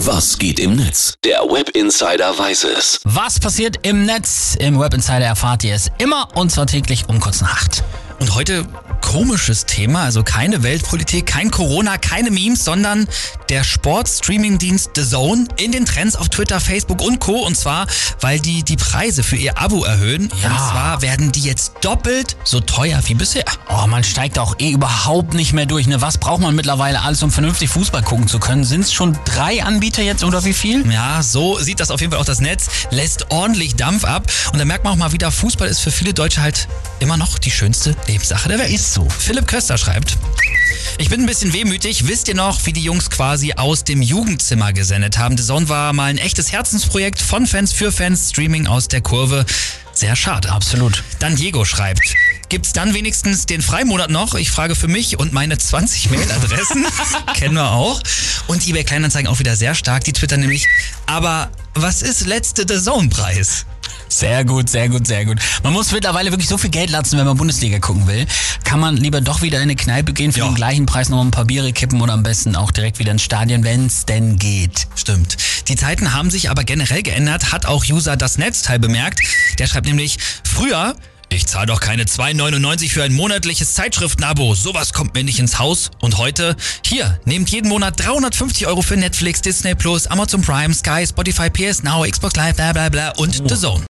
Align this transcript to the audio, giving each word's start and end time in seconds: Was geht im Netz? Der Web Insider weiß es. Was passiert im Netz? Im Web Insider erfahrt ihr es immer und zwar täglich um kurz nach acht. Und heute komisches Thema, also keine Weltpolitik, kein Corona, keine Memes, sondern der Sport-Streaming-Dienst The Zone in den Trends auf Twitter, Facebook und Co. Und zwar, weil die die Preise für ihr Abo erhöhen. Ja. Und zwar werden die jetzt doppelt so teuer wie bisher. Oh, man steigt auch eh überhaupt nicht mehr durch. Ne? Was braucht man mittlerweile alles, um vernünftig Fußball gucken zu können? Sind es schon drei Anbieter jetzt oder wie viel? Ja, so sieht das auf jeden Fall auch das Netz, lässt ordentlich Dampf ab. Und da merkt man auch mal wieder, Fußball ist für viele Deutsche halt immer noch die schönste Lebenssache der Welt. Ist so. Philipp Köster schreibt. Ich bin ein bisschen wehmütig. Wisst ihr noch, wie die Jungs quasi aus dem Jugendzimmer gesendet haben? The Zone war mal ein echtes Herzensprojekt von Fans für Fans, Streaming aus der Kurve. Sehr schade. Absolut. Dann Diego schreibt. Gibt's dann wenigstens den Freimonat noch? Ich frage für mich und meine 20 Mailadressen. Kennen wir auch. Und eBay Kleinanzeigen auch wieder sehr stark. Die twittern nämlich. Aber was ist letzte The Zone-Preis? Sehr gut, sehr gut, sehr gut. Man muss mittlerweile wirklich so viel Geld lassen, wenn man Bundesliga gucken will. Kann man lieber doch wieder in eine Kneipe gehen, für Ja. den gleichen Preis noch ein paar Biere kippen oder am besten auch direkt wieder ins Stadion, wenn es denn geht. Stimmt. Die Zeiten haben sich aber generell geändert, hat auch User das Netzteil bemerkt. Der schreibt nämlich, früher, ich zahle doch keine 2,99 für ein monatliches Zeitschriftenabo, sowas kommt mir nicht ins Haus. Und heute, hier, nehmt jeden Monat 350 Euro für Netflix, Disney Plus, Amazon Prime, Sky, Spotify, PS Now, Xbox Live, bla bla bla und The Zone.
Was 0.00 0.38
geht 0.38 0.60
im 0.60 0.76
Netz? 0.76 1.14
Der 1.24 1.40
Web 1.40 1.70
Insider 1.70 2.38
weiß 2.38 2.64
es. 2.64 3.00
Was 3.04 3.40
passiert 3.40 3.78
im 3.80 4.04
Netz? 4.04 4.54
Im 4.58 4.78
Web 4.78 4.92
Insider 4.92 5.24
erfahrt 5.24 5.64
ihr 5.64 5.74
es 5.74 5.90
immer 5.96 6.28
und 6.36 6.52
zwar 6.52 6.66
täglich 6.66 7.08
um 7.08 7.18
kurz 7.18 7.40
nach 7.40 7.62
acht. 7.62 7.82
Und 8.20 8.34
heute 8.34 8.66
komisches 9.00 9.66
Thema, 9.66 10.02
also 10.02 10.22
keine 10.22 10.62
Weltpolitik, 10.62 11.26
kein 11.26 11.50
Corona, 11.50 11.96
keine 11.96 12.30
Memes, 12.30 12.64
sondern 12.64 13.06
der 13.48 13.62
Sport-Streaming-Dienst 13.62 14.90
The 14.96 15.08
Zone 15.08 15.46
in 15.56 15.72
den 15.72 15.86
Trends 15.86 16.16
auf 16.16 16.28
Twitter, 16.28 16.58
Facebook 16.60 17.00
und 17.00 17.20
Co. 17.20 17.46
Und 17.46 17.56
zwar, 17.56 17.86
weil 18.20 18.40
die 18.40 18.64
die 18.64 18.76
Preise 18.76 19.22
für 19.22 19.36
ihr 19.36 19.58
Abo 19.58 19.84
erhöhen. 19.84 20.28
Ja. 20.42 20.50
Und 20.50 20.56
zwar 20.56 21.02
werden 21.02 21.30
die 21.32 21.42
jetzt 21.42 21.74
doppelt 21.82 22.36
so 22.42 22.60
teuer 22.60 23.00
wie 23.06 23.14
bisher. 23.14 23.44
Oh, 23.68 23.75
man 23.86 24.04
steigt 24.04 24.38
auch 24.38 24.56
eh 24.58 24.70
überhaupt 24.70 25.34
nicht 25.34 25.52
mehr 25.52 25.66
durch. 25.66 25.86
Ne? 25.86 26.00
Was 26.00 26.18
braucht 26.18 26.40
man 26.40 26.54
mittlerweile 26.54 27.02
alles, 27.02 27.22
um 27.22 27.30
vernünftig 27.30 27.68
Fußball 27.70 28.02
gucken 28.02 28.28
zu 28.28 28.38
können? 28.38 28.64
Sind 28.64 28.82
es 28.82 28.92
schon 28.92 29.18
drei 29.24 29.62
Anbieter 29.62 30.02
jetzt 30.02 30.24
oder 30.24 30.44
wie 30.44 30.52
viel? 30.52 30.90
Ja, 30.90 31.22
so 31.22 31.58
sieht 31.58 31.80
das 31.80 31.90
auf 31.90 32.00
jeden 32.00 32.12
Fall 32.12 32.20
auch 32.20 32.26
das 32.26 32.40
Netz, 32.40 32.68
lässt 32.90 33.30
ordentlich 33.30 33.76
Dampf 33.76 34.04
ab. 34.04 34.30
Und 34.52 34.58
da 34.58 34.64
merkt 34.64 34.84
man 34.84 34.92
auch 34.94 34.96
mal 34.96 35.12
wieder, 35.12 35.30
Fußball 35.30 35.68
ist 35.68 35.80
für 35.80 35.90
viele 35.90 36.14
Deutsche 36.14 36.42
halt 36.42 36.68
immer 37.00 37.16
noch 37.16 37.38
die 37.38 37.50
schönste 37.50 37.94
Lebenssache 38.06 38.48
der 38.48 38.58
Welt. 38.58 38.70
Ist 38.70 38.94
so. 38.94 39.06
Philipp 39.08 39.46
Köster 39.46 39.78
schreibt. 39.78 40.16
Ich 40.98 41.10
bin 41.10 41.20
ein 41.20 41.26
bisschen 41.26 41.52
wehmütig. 41.52 42.08
Wisst 42.08 42.28
ihr 42.28 42.34
noch, 42.34 42.64
wie 42.64 42.72
die 42.72 42.82
Jungs 42.82 43.10
quasi 43.10 43.52
aus 43.52 43.84
dem 43.84 44.00
Jugendzimmer 44.02 44.72
gesendet 44.72 45.18
haben? 45.18 45.36
The 45.36 45.44
Zone 45.44 45.68
war 45.68 45.92
mal 45.92 46.04
ein 46.04 46.18
echtes 46.18 46.52
Herzensprojekt 46.52 47.20
von 47.20 47.46
Fans 47.46 47.72
für 47.72 47.92
Fans, 47.92 48.30
Streaming 48.30 48.66
aus 48.66 48.88
der 48.88 49.02
Kurve. 49.02 49.44
Sehr 49.92 50.16
schade. 50.16 50.50
Absolut. 50.50 51.04
Dann 51.18 51.36
Diego 51.36 51.64
schreibt. 51.64 52.14
Gibt's 52.48 52.72
dann 52.72 52.94
wenigstens 52.94 53.46
den 53.46 53.60
Freimonat 53.60 54.10
noch? 54.10 54.34
Ich 54.34 54.50
frage 54.52 54.76
für 54.76 54.86
mich 54.86 55.18
und 55.18 55.32
meine 55.32 55.58
20 55.58 56.10
Mailadressen. 56.10 56.86
Kennen 57.34 57.54
wir 57.54 57.72
auch. 57.72 58.00
Und 58.46 58.66
eBay 58.68 58.84
Kleinanzeigen 58.84 59.28
auch 59.28 59.40
wieder 59.40 59.56
sehr 59.56 59.74
stark. 59.74 60.04
Die 60.04 60.12
twittern 60.12 60.40
nämlich. 60.40 60.64
Aber 61.06 61.50
was 61.74 62.02
ist 62.02 62.24
letzte 62.26 62.64
The 62.68 62.80
Zone-Preis? 62.82 63.66
Sehr 64.08 64.44
gut, 64.44 64.70
sehr 64.70 64.88
gut, 64.88 65.08
sehr 65.08 65.24
gut. 65.24 65.38
Man 65.64 65.72
muss 65.72 65.90
mittlerweile 65.90 66.30
wirklich 66.30 66.48
so 66.48 66.56
viel 66.56 66.70
Geld 66.70 66.90
lassen, 66.90 67.18
wenn 67.18 67.26
man 67.26 67.36
Bundesliga 67.36 67.80
gucken 67.80 68.06
will. 68.06 68.24
Kann 68.62 68.78
man 68.78 68.96
lieber 68.96 69.20
doch 69.20 69.42
wieder 69.42 69.58
in 69.58 69.64
eine 69.64 69.74
Kneipe 69.74 70.12
gehen, 70.12 70.32
für 70.32 70.40
Ja. 70.40 70.46
den 70.46 70.54
gleichen 70.54 70.86
Preis 70.86 71.08
noch 71.08 71.20
ein 71.22 71.32
paar 71.32 71.44
Biere 71.46 71.72
kippen 71.72 72.00
oder 72.00 72.12
am 72.12 72.22
besten 72.22 72.54
auch 72.54 72.70
direkt 72.70 73.00
wieder 73.00 73.10
ins 73.10 73.22
Stadion, 73.22 73.64
wenn 73.64 73.86
es 73.86 74.04
denn 74.06 74.38
geht. 74.38 74.86
Stimmt. 74.94 75.36
Die 75.66 75.74
Zeiten 75.74 76.12
haben 76.12 76.30
sich 76.30 76.48
aber 76.50 76.62
generell 76.62 77.02
geändert, 77.02 77.50
hat 77.52 77.66
auch 77.66 77.84
User 77.84 78.16
das 78.16 78.38
Netzteil 78.38 78.78
bemerkt. 78.78 79.18
Der 79.58 79.66
schreibt 79.66 79.86
nämlich, 79.86 80.18
früher, 80.44 80.94
ich 81.36 81.46
zahle 81.46 81.66
doch 81.66 81.80
keine 81.80 82.04
2,99 82.04 82.88
für 82.90 83.02
ein 83.02 83.12
monatliches 83.12 83.74
Zeitschriftenabo, 83.74 84.54
sowas 84.54 84.94
kommt 84.94 85.14
mir 85.14 85.22
nicht 85.22 85.38
ins 85.38 85.58
Haus. 85.58 85.90
Und 86.00 86.16
heute, 86.16 86.56
hier, 86.82 87.20
nehmt 87.26 87.50
jeden 87.50 87.68
Monat 87.68 88.02
350 88.04 88.66
Euro 88.66 88.80
für 88.80 88.96
Netflix, 88.96 89.42
Disney 89.42 89.74
Plus, 89.74 90.06
Amazon 90.06 90.40
Prime, 90.40 90.72
Sky, 90.72 91.06
Spotify, 91.06 91.50
PS 91.50 91.82
Now, 91.82 92.04
Xbox 92.08 92.36
Live, 92.36 92.56
bla 92.56 92.72
bla 92.72 92.88
bla 92.88 93.10
und 93.18 93.34
The 93.48 93.54
Zone. 93.54 93.84